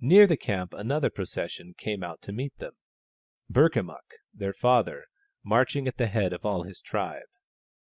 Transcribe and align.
Near 0.00 0.28
the 0.28 0.36
camp 0.36 0.72
another 0.72 1.10
procession 1.10 1.74
came 1.76 2.04
out 2.04 2.22
to 2.22 2.32
meet 2.32 2.56
them: 2.58 2.74
Burkamukk, 3.52 4.14
their 4.32 4.52
father, 4.52 5.06
marching 5.44 5.88
at 5.88 5.96
the 5.96 6.06
head 6.06 6.32
of 6.32 6.46
all 6.46 6.62
his 6.62 6.80
tribe. 6.80 7.26